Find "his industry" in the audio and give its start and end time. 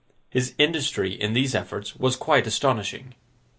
0.31-1.13